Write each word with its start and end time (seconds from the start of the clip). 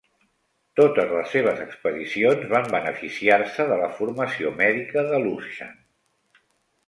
Totes 0.79 1.11
les 1.15 1.27
seves 1.33 1.59
expedicions 1.65 2.47
van 2.53 2.71
beneficiar-se 2.75 3.67
de 3.73 3.77
la 3.83 3.89
formació 3.99 4.53
mèdica 4.63 5.03
de 5.11 5.19
Luschan. 5.27 5.77